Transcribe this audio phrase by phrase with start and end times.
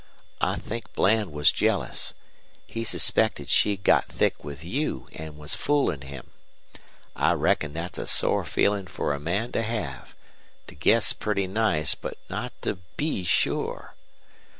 [0.41, 2.15] I think Bland was jealous.
[2.65, 6.31] He suspected she'd got thick with you an' was foolin' him.
[7.15, 10.15] I reckon thet's a sore feelin' fer a man to have
[10.65, 13.93] to guess pretty nice, but not to BE sure.